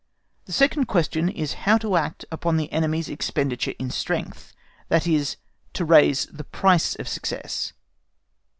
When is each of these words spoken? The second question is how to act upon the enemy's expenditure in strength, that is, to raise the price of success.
The 0.45 0.51
second 0.51 0.85
question 0.85 1.29
is 1.29 1.53
how 1.69 1.77
to 1.77 1.95
act 1.95 2.25
upon 2.31 2.57
the 2.57 2.71
enemy's 2.71 3.07
expenditure 3.07 3.75
in 3.77 3.91
strength, 3.91 4.51
that 4.89 5.05
is, 5.05 5.37
to 5.73 5.85
raise 5.85 6.25
the 6.25 6.43
price 6.43 6.95
of 6.95 7.07
success. 7.07 7.73